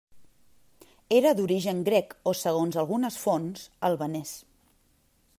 Era 1.17 1.33
d'origen 1.39 1.83
grec 1.89 2.15
o 2.31 2.33
segons 2.39 2.79
algunes 2.85 3.19
fonts 3.25 3.67
albanès. 3.91 4.33